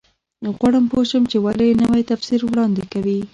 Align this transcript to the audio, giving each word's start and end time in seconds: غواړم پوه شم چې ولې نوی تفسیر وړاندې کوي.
غواړم 0.57 0.85
پوه 0.91 1.03
شم 1.09 1.23
چې 1.31 1.37
ولې 1.45 1.77
نوی 1.81 2.03
تفسیر 2.11 2.39
وړاندې 2.45 2.83
کوي. 2.93 3.19